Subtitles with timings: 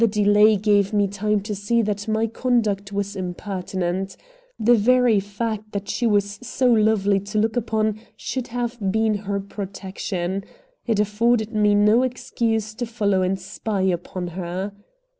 [0.03, 4.17] The delay gave me time to see that my conduct was impertinent.
[4.59, 9.39] The very fact that she was so lovely to look upon should have been her
[9.39, 10.43] protection.
[10.87, 14.71] It afforded me no excuse to follow and spy upon her.